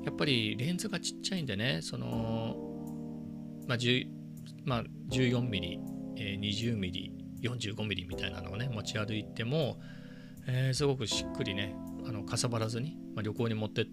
[0.03, 2.55] やっぱりレンズがちっちゃいんでねその、
[3.69, 3.77] まあ
[4.65, 5.79] まあ、14mm、
[6.17, 9.79] えー、20mm 45mm みたいなのをね持ち歩いても、
[10.47, 11.75] えー、すごくしっくりね
[12.07, 13.85] あのかさばらずに、まあ、旅行に持ってっ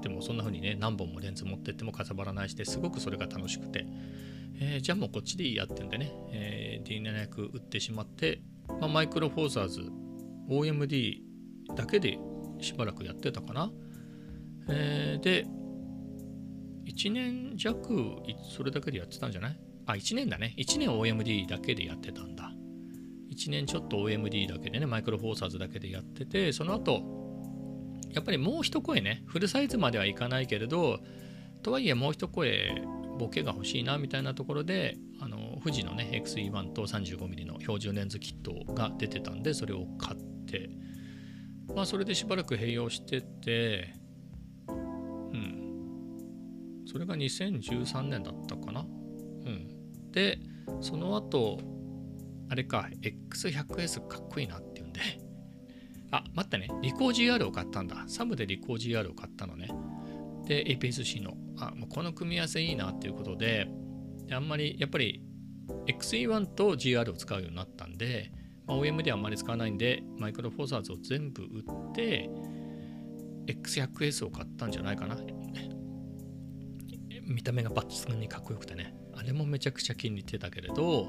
[0.00, 3.84] てもそんな風にね何本もレンズ持ってってもかさばらないしてすごくそれが楽しくて、
[4.60, 8.42] えー、じゃあもうこっちでいいやってんでね、えー、D700 売ってしまって、
[8.80, 9.90] まあ、マイクロフォーサーズ
[10.48, 11.18] OMD
[11.74, 12.16] だけで
[12.60, 13.72] しばらくやってたかな、
[14.68, 15.46] えー、で
[16.96, 18.16] 1年弱
[18.56, 19.58] それだけでやってたんじゃない？
[19.86, 20.54] あ1年だね。
[20.56, 22.50] 1年 OMD だけでやってたんだ。
[23.30, 27.02] 1年ちょっと OMD だけでねマイクロフォーサーズだけでやっててその後
[28.12, 31.00] やっぱりもう一声ねフルサイズまではいかないけれど
[31.62, 32.82] とはいえもう一声
[33.18, 40.70] ボケが欲しいなみたいなところであの富士のね XE1 と 35mm の標準レンズキットが出てたんでそれを買って
[41.74, 43.92] まあそれでしばらく併用してて
[46.86, 48.80] それが2013年だったかな。
[48.80, 50.10] うん。
[50.12, 50.38] で
[50.80, 51.58] その後
[52.48, 55.00] あれか X100S かっこいいなっていうんで。
[56.12, 56.68] あ待ってね。
[56.82, 58.04] リコー GR を買ったんだ。
[58.06, 59.68] サムでリコー GR を買ったのね。
[60.46, 61.36] で APS-C の。
[61.58, 63.66] あこの組み合わせいいなっていうことで
[64.30, 65.22] あんまりやっぱり
[65.86, 68.30] XE1 と GR を使うようになったんで、
[68.66, 72.30] まあ、OM ではあんまり使わないんでマイクロフォーサーズを全部売って
[73.46, 75.16] X100S を買ったんじゃないかな。
[77.26, 78.94] 見た目がバッチリにかっこよくてね。
[79.14, 81.08] あれもめちゃくちゃ気に入ってたけれど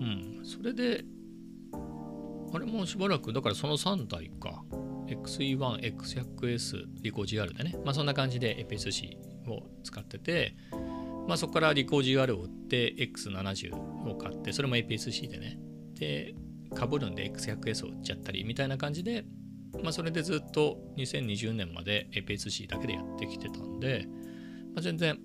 [0.00, 0.40] うん。
[0.44, 1.04] それで
[2.52, 4.64] あれもしばらくだからその3台か。
[5.06, 10.54] XE1、X100S、リコー GR でね、まあそんな感じで APS-C を使ってて、
[11.26, 15.58] まあそこからリコー GR を売って X70 を買って、それも APS-C でね、
[15.94, 16.34] で、
[16.76, 19.24] かぶるんで X100S を売っちゃったりみたいな感じで、
[19.82, 24.06] まあそれでずっと2020年まで APS-C だけでやってきてたんで、
[24.74, 25.18] まあ、全然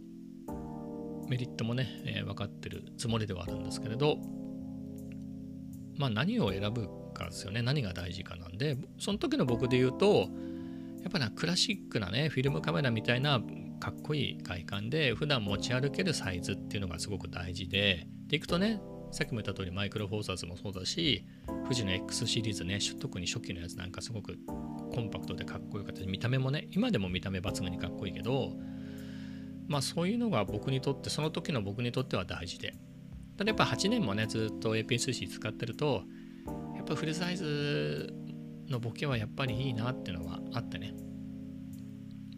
[1.27, 4.17] メリットもね、えー、分かってるつもりではあるんですけれど、
[5.97, 7.62] まあ何を選ぶかですよね。
[7.62, 8.77] 何が大事かなんで。
[8.99, 10.27] その時の僕で言うと
[11.05, 13.39] やっぱなクラシックなねフィルムカメラみたいな
[13.79, 18.81] かっこいい外観で普段持ち歩けるサイズっていうのがすごく大事ででいくとね
[19.12, 21.23] さっきも言った通りマイクロフォーサーズもそうだし
[21.63, 28.53] 富士の X シリーズね特に初期のやつなんかすごくコンパクトでかっこよかった見た目もね今でも見た目抜群にかっこいいけど
[29.67, 32.75] まあそういうのが僕にとってその時の僕にとっては大事で。
[33.38, 36.04] ただやっぱ8年もねずっと APS-C 使ってると
[36.75, 38.13] やっぱフルサイズ
[38.69, 40.93] のボケはやっぱりいいなっていうのはあってね、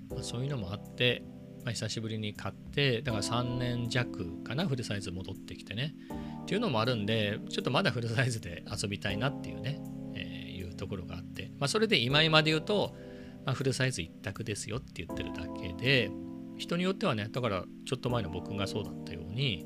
[0.09, 1.23] まあ、そういうのもあって、
[1.63, 5.93] まあ、久しぶりに買ってだから3年弱かなフルサイズ戻ってきてね。
[6.43, 9.81] っていうのもあるんでちょっとまだフルサイズで遊びたいなっていうね、
[10.15, 12.95] えー、いうところがあって、まあ、それで今今で言うと、
[13.45, 16.09] まあ、フルサイズ一択ですよって言ってるだけで
[16.57, 19.65] 人によってはねだからちょっと前の僕がそうだったように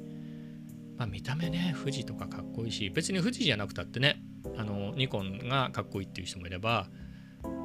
[1.01, 4.21] まあ、見た目ね富士とかかっこいいし別に富士じゃなくたってね
[4.55, 6.89] あのニコンがかっこいいっていう人もいれば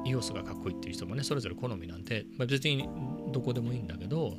[0.07, 2.89] EOS がかっこいいっていう人もねそれぞれ好みなんで、まあ、別に
[3.31, 4.33] どこでもいいんだけど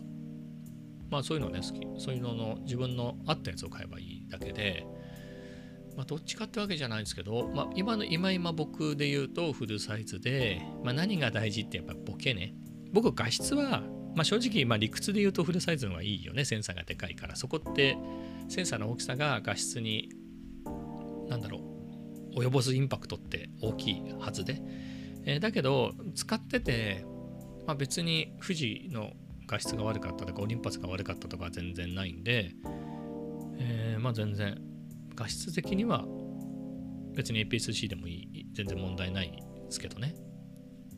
[1.11, 4.85] まあそういうのね好きそういうのの自分の合ったやつを買えばいいだけで
[5.96, 12.53] まあどっちかってわけじゃないんですけど、まあ、今の今今僕で言うとフルサイズで、まあ、何が大事ってやっぱボケね。
[12.92, 13.85] 僕画質は
[14.18, 16.44] まあ、正直、まあ、理屈で言うとフルサイズの方がいいよね。
[16.44, 17.37] センサーがでかいから。
[17.37, 17.96] そこって
[18.48, 20.09] センサーの大きさが画質に
[21.28, 21.61] 何だろ
[22.35, 24.61] う及ぼすインパクトって大きいはずで、
[25.24, 27.04] えー、だけど使ってて、
[27.64, 29.12] まあ、別に富士の
[29.46, 32.57] 画質が悪かったとかオリンパスが悪かったとか全然ないんで、
[33.61, 34.61] えー、まあ全然
[35.14, 36.04] 画質的には
[37.14, 40.16] 別に APS-C でもいい全然問題ないですけどね。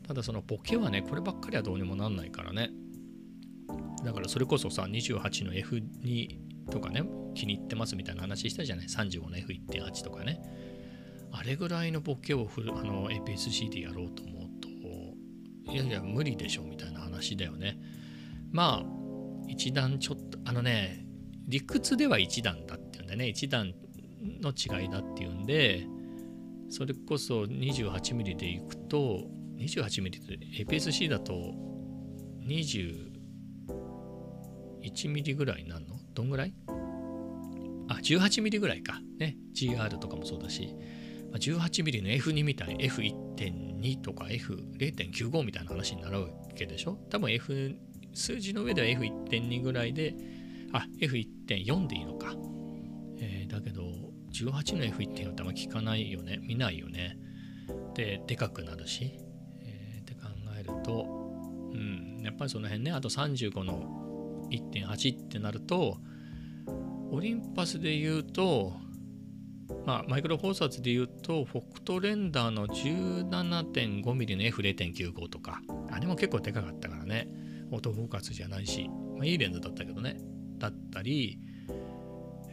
[0.07, 2.71] ただそのボケはねこればっかりはどうにもなんないからね。
[4.03, 7.03] だからそれこそさ28の F2 とかね
[7.35, 10.41] 気に入ってますみたいな話したじゃない？35の F1.8 とかね。
[11.33, 17.77] あれぐらいのボケをフルあの APS-C でやろうと思うといやいや無理でしょみたいな話だよね。
[18.51, 18.85] まあ
[19.47, 21.05] 一段ちょっとあのね
[21.47, 23.27] 理屈では一段だっていうんでね。
[23.29, 23.73] 一段
[24.41, 25.87] の違いだっていうんで
[26.69, 29.23] それこそ 28mm でいくと
[29.57, 31.33] 28mm で APS-C だと
[34.83, 35.99] 1mm ぐらいなるの？
[36.13, 36.53] どんぐらい？
[37.87, 40.75] あ 18mm ぐらいかね GR とかもそうだし
[41.33, 46.97] 18mm の F2 みたいに F1.2 とか F0.95 みたいな話になるわけでしょ？
[47.09, 47.75] 多分 F
[48.13, 50.15] 数字の上では F1.2 ぐらいで
[50.73, 52.33] あ、F1.4 でいいのか。
[53.19, 53.83] えーだけど、
[54.31, 56.39] 18の F1.4 ってあんま聞かないよね。
[56.41, 57.17] 見ないよね。
[57.93, 59.19] で、でかくなるし。
[59.61, 61.05] えーって考えると、
[61.73, 64.10] うん、やっぱりその辺ね、あと35の
[64.51, 65.97] 1.8ってなると、
[67.11, 68.73] オリンパスで言うと、
[69.85, 77.27] まあ、マイクロフォーサーズで言うと、フォクトレンダーの 17.5mm の F0.95 とか、あれも結構でかかったからね、
[77.71, 80.17] オートフォーカスじゃないし、まあ、いいレンズだったけどね、
[80.57, 81.39] だったり、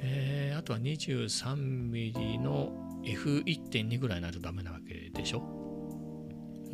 [0.00, 2.72] えーあとは 23mm の
[3.04, 5.42] F1.2 ぐらいになるとダメなわけでしょ？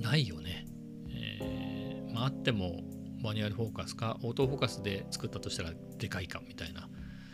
[0.00, 0.64] ないよね。
[1.10, 2.80] えーまあ、あっても
[3.24, 6.90] マニュアルフォーカスかオートフォーカスで作ったとしたらでかいかみたいな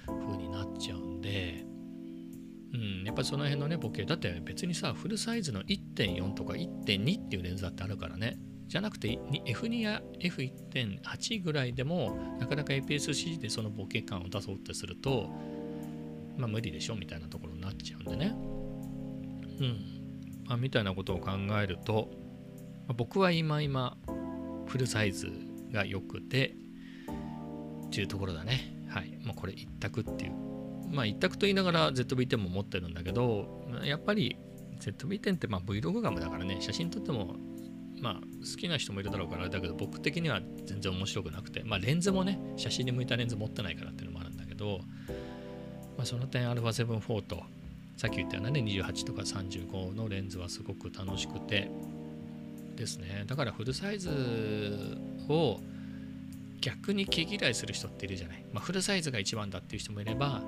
[0.06, 1.64] 風になっちゃうんで、
[2.72, 15.28] うん、やっぱりその辺のねボケだって別にさフルサイズの1.4とか1.2っていうレンズだってあるからねじゃなくて F2 や F1.8 ぐらいでもなかなか APS-C でそのボケ感を出そうってすると
[16.36, 18.32] まあ無理でしょみたいなところになっちゃうんでね。
[19.60, 22.08] うん、まあ、みたいなことを考えると、
[22.86, 23.98] まあ僕は今今
[24.66, 26.54] フルサイズが良くて
[27.86, 28.84] っていうところだね。
[28.88, 29.18] はい。
[29.24, 30.32] もうこれ一択っていう。
[30.90, 34.36] まあ一択と言いながら ZV-10 も持ってるんだけどやっぱり
[34.80, 36.58] ZV-10 ってまあ Vlog ガムだからね。
[36.60, 37.36] 写真撮っても
[38.00, 41.62] まあ好きな人もいるだろうからだけど僕的には全然面白くなくて。
[41.64, 44.80] まあレンズもね写真に向いたレンズ持ってないからっていうのもあるんだけど、
[45.96, 47.42] まあ、その点 α7-4 と
[47.96, 51.70] さっき言ったようなね28とか35のレンズはすごく楽しくて
[52.74, 53.24] ですね。
[53.26, 54.08] だからフルサイズ
[55.30, 55.60] を
[56.60, 60.42] 逆に毛嫌いする人っているじゃない、まあ、フルサイズが一番だっていう人もいれば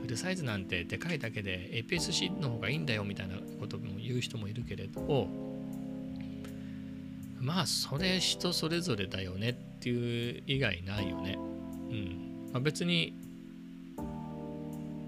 [0.00, 5.28] フルサイズなんてでかいだけで APS-C の方がいいんだよみたいなことも言う人もいるけれど
[7.40, 11.38] まあそれ人それぞれだよねっていう以外ないよね。
[11.90, 13.14] うん、まあ、別に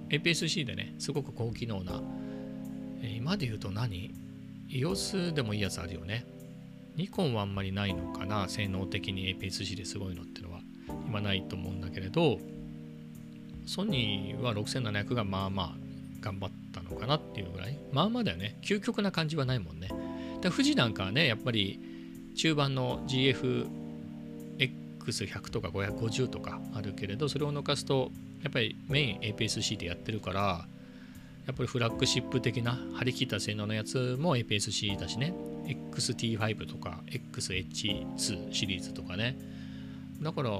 [0.08, 2.00] APS-C でねすごく高機能な、
[3.02, 4.14] 今で言うと何
[4.70, 6.24] ？EOS でもいいやつあるよね。
[6.96, 8.48] ニコンはあんまりないのかな？
[8.48, 10.60] 性能的に APS-C ですごいのっていうのは。
[11.06, 12.38] 今ないと思うんだけれど
[13.66, 15.72] ソニーは6700がまあまあ
[16.20, 17.78] 頑張ったのかなっていうぐらい。
[17.92, 18.58] まあまあだよね。
[18.62, 19.88] 究極な感じはないもんね。
[20.40, 21.78] で富士なんかはねやっぱり
[22.36, 28.10] 中盤の GFX100 とか550とかあるけれどそれを抜かすと
[28.42, 30.66] やっぱりメイン APS-C でやってるから
[31.46, 35.34] やっぱりフラッグシップ的な張り切った性能のやつも APS-C だしね。
[35.64, 39.36] XT5 とか XH2 シリーズとかね。
[40.20, 40.50] だから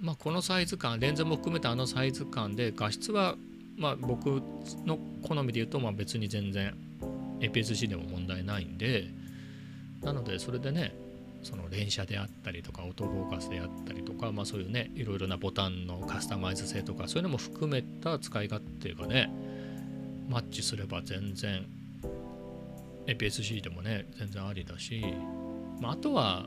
[0.00, 3.36] まあこのサイズ感レンズも含めたあのサイズ感で画質は
[3.76, 4.42] まあ僕
[4.86, 6.74] の好みで言うとまあ別に全然
[7.40, 9.08] APS-C でも問題ないんで
[10.02, 10.94] なのでそれでね
[11.42, 19.32] その連写であったりとかオートフォーカスであったりとか、まあ、そういうねいろいろなボタンのカスタマイズ性とかそういうのも含めた使い勝手がね
[20.28, 21.66] マッチすれば全然
[23.10, 25.04] APS-C でもね全然ありだし、
[25.80, 26.46] まあ、あとは、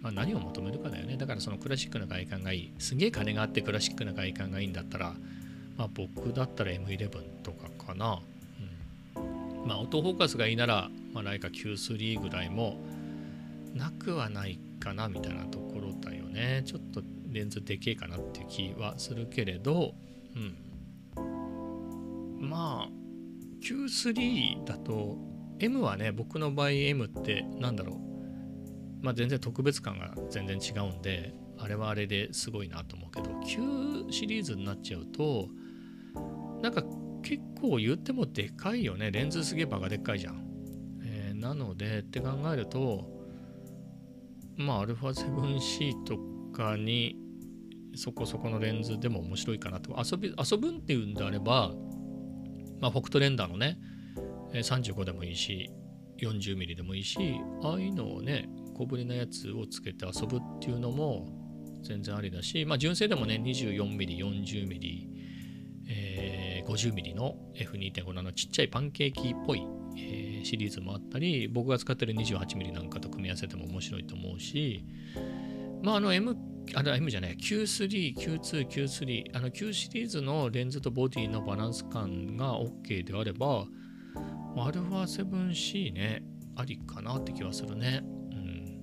[0.00, 1.16] まあ、何を求めるかだよね。
[1.16, 5.14] だからそのクラシックな外観がいいすげえ金があってクラシックな外観がいいんだったら、
[5.76, 7.08] まあ、僕だったら M11
[7.42, 8.20] とかかな、
[9.16, 9.20] う
[9.64, 12.76] ん、まあオートフォーカスがいいなら、まあ、ライカ Q3 ぐらいも
[13.74, 16.62] なくはないかなみたいなところだよね。
[16.66, 19.94] ちょっとレンズでけえかなって気はするけれど、
[21.16, 23.03] うん、まあ
[23.64, 25.16] Q3 だと
[25.58, 29.04] M はね僕の場合 M ってなんだろう。
[29.04, 35.48] まあ全然特別感が全然違うんであれはあれですごいなと思うけど Q シリーズになっちゃうと
[36.62, 36.82] なんか
[37.22, 39.10] 結構言ってもでかいよね。
[39.10, 40.44] レンズすげえバカでっかいじゃん、
[41.02, 43.10] えーなのでって考えると
[44.56, 46.18] まあ α7C と
[46.52, 47.18] かに
[47.96, 49.96] そこそこのレンズでも面白いかなと。
[50.02, 51.72] 遊び遊ぶっていうんであれば
[52.84, 53.78] まあ、フォクトレンダーのね、
[54.52, 55.70] 35でもいいし、
[56.18, 57.16] 40ミリでもいいし、
[57.62, 61.26] ああいうのをね、小ぶりなやつをつけて遊ぶっていうのも
[61.82, 65.08] 全然ありだし、まあ、純正でもね、24ミリ、40ミリ、
[65.88, 69.66] えー50ミリの F2.5 のちっちゃいパンケーキっぽい、
[69.96, 74.84] えーシリーズもあったり、僕が使ってる28ミリなんかと組み合わせても面白いと思うし、
[75.82, 76.36] まあ、あの M、
[76.74, 83.66] あれは M じゃない、Q3、Q2、Q3、あの Q シリーズのレンズとボディのバランス感が OK であれば、
[84.56, 86.22] α7C ね、
[86.56, 88.00] ありかなって気はするね。
[88.02, 88.80] うん。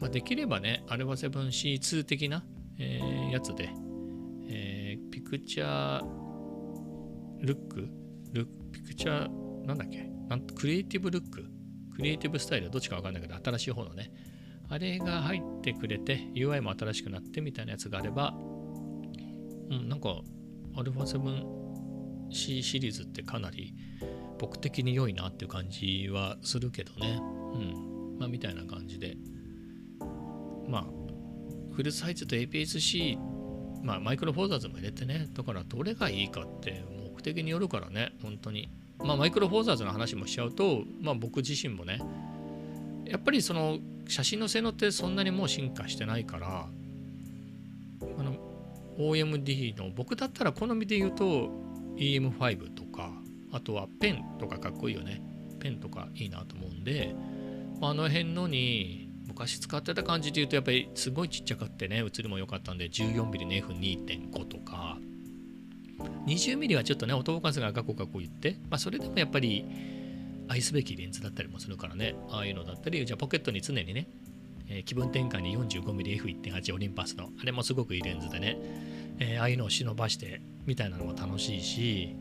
[0.00, 2.44] まあ、できればね、α7C2 的な、
[2.78, 3.68] えーやつで、
[4.48, 6.04] えーピクチャー
[7.40, 7.88] ルック？
[8.32, 10.08] ルピクチャーなんだっけ？
[10.28, 11.44] なんクリエイティブルック？
[11.94, 12.70] クリエイティブスタイル？
[12.70, 14.10] どっちかわかんないけど新しい方のね。
[14.68, 18.34] あれが入ってくれて UI も新しくなってみたいなやつがあれば
[19.70, 20.20] うん、なんか
[20.74, 23.74] α7C シリーズってかなり
[24.38, 27.18] 僕的に良いなっていう感じはするけどね。
[27.20, 28.16] うん。
[28.18, 29.16] まあみたいな感じで。
[30.68, 30.84] まあ
[31.74, 33.18] フルサイズと APS-C
[33.82, 35.26] まあマイクロフォーザーズも入れてね。
[35.32, 38.12] だからどれがいいかって目的によるからね。
[38.22, 38.70] 本当に。
[39.00, 42.00] まあマイクロフォーザーズの話もしちゃうと、まあ僕自身もね。
[43.06, 43.78] やっぱりその
[44.08, 46.68] 写真の性能ってそんなにもう進化してないから
[48.18, 48.36] あの
[48.98, 51.50] OMD の僕だったら好みで言うと
[51.96, 53.12] EM5 とか
[53.52, 55.22] あとはペンとかかっこいいよね。
[55.60, 57.14] ペンとかいいなと思うんで
[57.80, 62.02] あの辺のに昔使ってた感じで言うとやっぱりすごいちっちゃかってね。
[62.04, 64.98] 映りも良かったんで 14mm の F2.5 とか。
[66.26, 69.64] 20mm はちょっとね音フォーカスがガコガコ言ってまあそれでもやっぱり
[70.48, 72.14] 愛すべきレンズだったりもするからね。
[72.30, 74.08] ああいうのだったりじゃあポケットに常にね、
[74.68, 78.56] えー気分転換に 45mmF1.8 オリンパスのあれもすごくいいレンズでね、
[79.18, 82.16] えーああいうのを忍ばしてみたいなのも楽しいし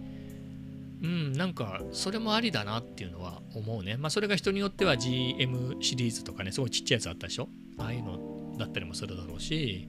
[1.01, 3.97] うんなんかそれもありだなっていうのは思うね。
[3.97, 7.49] まあそれが人によっては GM シリーズとかねすごいちっちゃいやつあったでしょ？
[7.77, 9.87] ああいうのだったりもするだろうし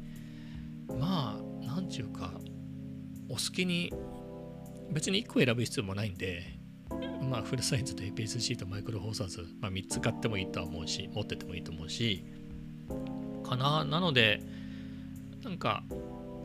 [0.99, 2.32] まあなんちゅうか
[3.30, 3.93] お好きに
[4.91, 6.58] 別に1個選ぶ必要もないんで
[7.29, 12.24] まあ、フルサイズと APS-C とマイクロフォーサーズ、まあ、3つ買ってもいいとは思うし、持っててもいいと思うし、
[13.45, 13.85] かな。
[13.85, 14.43] なので、
[15.43, 15.85] なんか、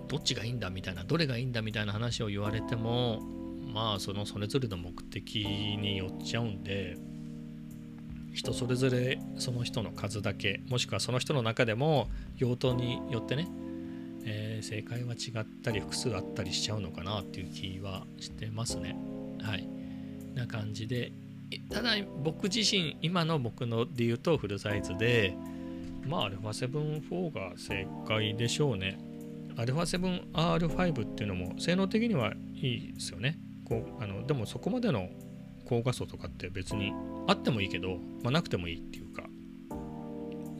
[0.07, 3.21] どっちがいいんだみたいな、どれがいいんだみたいな話を言われても、
[3.73, 6.97] まあ、そのそれぞれの目的によっちゃうんで、
[8.33, 13.47] 人それぞれその人の数だけ、もしくはその人の中でも用途によってね、
[14.25, 18.95] えー正解は違ったり複数あったりしちゃうのかなっていう気はしてますね。
[19.41, 19.67] はい。
[20.34, 21.12] な感じで
[21.50, 21.92] えただ
[22.22, 25.36] 僕自身今の僕ので言うとフルサイズで
[26.06, 28.98] まあ α7-4 が正解でしょうね
[29.56, 35.08] α7R5 っていうのも性能的にはいいですよねこうあのでもそこまでの
[35.64, 36.92] 高画素とかって別に
[37.26, 39.24] あってもいいけど、まあ、なくてもいいっていうか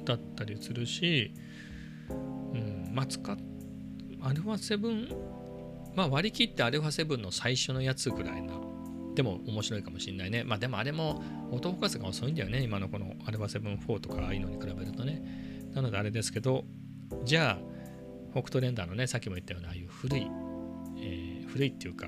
[0.05, 1.33] だったりするし、
[2.11, 3.37] うん、まあ使っ
[4.21, 5.15] α7
[5.95, 8.55] まあ割り切って α7 の最初のやつぐらいな
[9.16, 10.44] でも面白いかもしれないね。
[10.44, 12.62] まあでもあれもオートフォーカスが遅いんだよね。
[12.62, 15.22] 今のこの α7-4 とかああいうのに比べるとね。
[15.74, 16.66] なのであれですけど、
[17.24, 17.74] じゃあ、
[18.32, 20.28] 北斗レンダーのね、さっきも言ったようなああいう古い、
[20.98, 22.08] えー古いっていうか、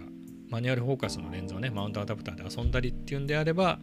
[0.49, 3.79] マニュアルフォーカスのレンズをね、マウントアダプターで遊んだりっていうんであれば、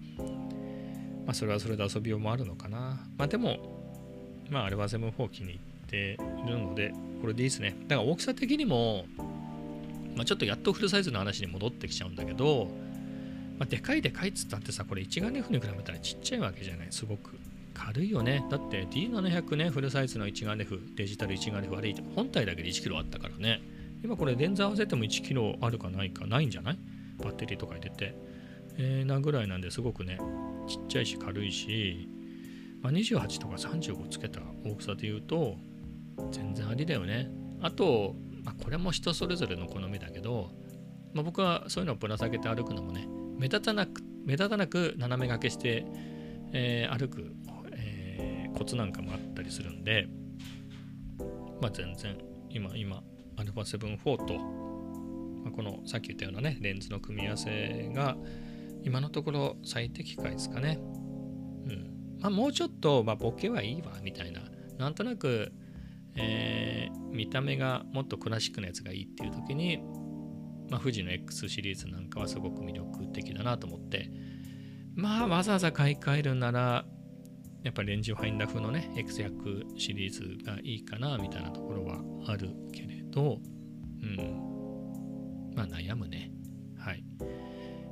[1.25, 3.07] まあそれはそれで遊びようもあるのかな。
[3.17, 3.59] まあでも、
[4.51, 5.59] まあ α7-4 気に入っ
[5.89, 7.77] ているので、これでいいですね。
[7.87, 9.05] だから大きさ的にも、
[10.17, 12.69] まあ、ちょっとやっとフルサイズの話に戻ってきちゃうんだけど、
[13.59, 17.39] まあ、でかいでかいっつったってさ、これ一眼レフに比べたらちっちゃいわけじゃない、すごく。
[17.75, 18.45] 軽いよね。
[18.51, 23.61] だって D700 ね、フルサイズの一眼レフ、デジタル一眼レフ、あれ、本体だけで 1kg あったからね。
[24.05, 26.79] 今これレンズ合わせても 1kg あるかないかないんじゃない？
[27.19, 28.15] バッテリーとか入れて。
[28.79, 30.19] えー、なぐらいなんですごくね、
[30.67, 32.09] ちっちゃいし軽いし、
[32.81, 35.57] まあ、28とか35つけた大きさで言うと、
[36.31, 37.31] 全然ありだよね。
[37.61, 40.51] あと、まあ、これも人それぞれの好みだけど、
[41.15, 43.07] まあ、僕はそういうのをぶら下げて歩くのもね、
[43.43, 45.85] 目立たなく目立たなく斜め掛けして、
[46.53, 47.35] えー歩く、
[47.73, 50.07] えーコツなんかもあったりするんで、
[51.61, 52.19] まあ、全然
[52.51, 53.03] 今今
[53.37, 54.35] α7-4 と、
[55.43, 58.17] まあ、このさっき言ったようなねレンズの組み合わせが
[58.85, 60.79] 今のところ最適解ですかね。
[60.81, 64.43] うんまあ、もうちょっと、まあ、ボケはいいわみたいな
[64.79, 65.51] なんとなく、
[66.15, 69.83] えー見た目がもっとクラシックなやつがいいっていう時に
[70.73, 74.11] まあ、富士の X シリーズなんかはすごく魅力的だなと思って、
[74.95, 76.87] まあ、わざわざ買い替えるなら、
[77.63, 83.39] やっぱりレンジファインダー風のね、X100 シリーズがいいかな、みたいなところはあるけれど、
[84.03, 85.53] うん。
[85.55, 86.33] まあ、悩むね。
[86.79, 87.05] はい。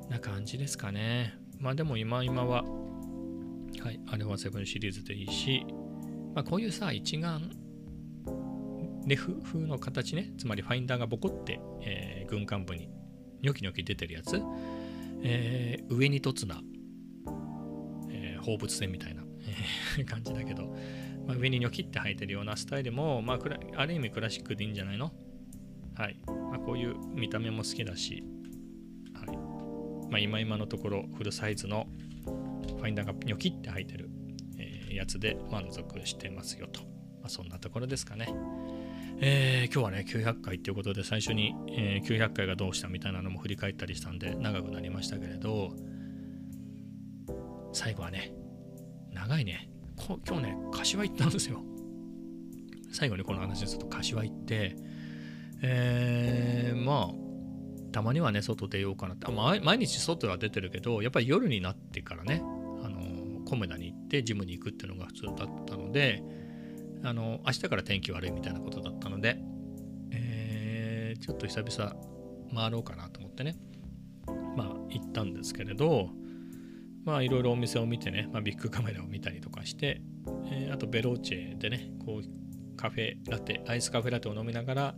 [0.08, 1.34] な感じですかね。
[1.58, 5.66] まあ、でも今今は、はい、あれは7シリーズでいいし、
[6.34, 7.50] まあ、こういうさ、一眼
[9.06, 12.88] レフ風の形ね、つまりファインダーがボコって、えー軍艦部に
[13.42, 14.40] ニョキニョキ出てるやつ、
[15.22, 16.60] えー上に凸な、
[18.10, 19.24] えー放物線みたいな、
[19.96, 20.76] えー感じだけど、
[21.26, 23.38] まあ、上にニョキって生えてるようなスタイルも、まあ、
[23.76, 25.12] ある意味クラシックでいいんじゃないの？
[25.96, 26.16] はい。
[26.26, 28.22] まあ、こういう見た目も好きだし、
[29.14, 29.36] はい。
[30.10, 31.88] まあ、今今のところフルサイズの
[32.24, 34.08] ファインダーがニョキって生えてる、
[34.58, 36.82] えーやつで満足してますよと。
[37.20, 38.28] まあ、そんなところですかね。
[39.22, 45.72] えー今日はね900回ということで最初に、えー900回がどうしたみたいなのも振り返ったりしたんで長くなりましたけれど
[47.72, 48.32] 最後はね
[49.12, 51.62] 長いね今日ね柏行ったんですよ
[52.92, 54.76] 最後にこの話ですと柏行って、
[55.62, 59.30] えー、まあ、たまにはね、外出ようかなって。
[59.30, 62.42] 毎毎日外は出てるけど、やっぱり夜になってからね、
[62.82, 66.22] あの、コメダに行ってジムに行くっていうのが普通だったので、
[67.02, 69.36] あの、明日から天気悪いみたいなことだったので、
[70.12, 71.94] えー、ちょっと久々
[72.54, 73.56] 回ろうかなと思ってね、
[74.56, 76.08] まあ行ったんですけれど、
[77.04, 80.00] まあいろいろお店を見てね、まあ、ビッグカメラを見たりとかして、
[80.50, 84.94] えー、あとベローチェでね、こうカフェラテ、アイスカフェラテを飲みながら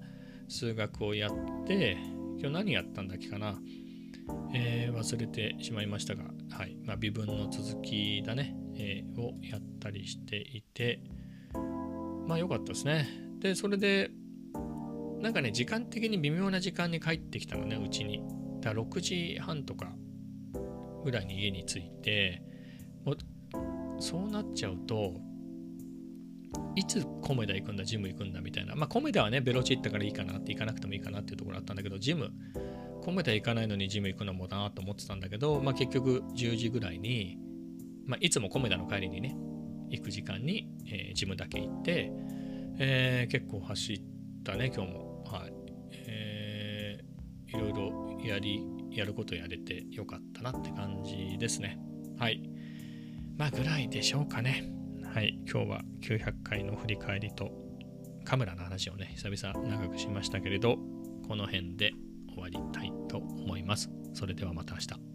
[0.49, 1.99] 数学をやって、
[2.39, 3.59] 今日何やったんだっけかな、
[4.55, 11.01] えー、忘れてしまいましたが、はい、まあ、微分の続きだね、えー、をやったりしていて、
[12.27, 13.22] まあ良かったですね。
[13.43, 14.11] で、それで、
[15.20, 18.22] なんかね、時間的に微妙な時間に帰ってきたのね、うちに。
[18.61, 19.93] だ6時半とか
[21.05, 22.40] ぐらいに家に着いて、
[23.05, 23.16] も
[23.99, 25.14] そうなっちゃうと、
[26.76, 28.76] いつコメダ行くんだ、ジム行くんだみたいな。
[28.76, 32.30] まあ、コメダはね、ベロチ行ったからいいかなって行かなくてもいいかなっていうところあったんだけど、ジム、
[33.03, 37.38] コメダ行かないのにジム行くのもだなと思ってたんだけど、まあ、結局10時ぐらいに、
[38.07, 39.36] まあ、いつもコメダの帰りにね、
[39.90, 42.12] 行く時間に、えー、ジムだけ行って、
[42.85, 44.03] えー、結構走っ
[44.43, 45.22] たね、今日も。
[45.24, 45.53] はい。
[45.93, 48.61] えー、いろいろやり、
[48.91, 51.78] やることやれてよかったなって感じですね。
[52.18, 52.43] はい。
[53.39, 54.64] まあ、ぐらいでしょうかね。
[55.14, 55.39] はい。
[55.49, 57.53] 今日は900回の振り返りと
[58.24, 60.76] カメラの話をね、久々長くしましたけれど、
[61.28, 61.93] この辺で
[62.35, 63.91] 終わりたいと思います。
[64.12, 65.12] それではまた明日。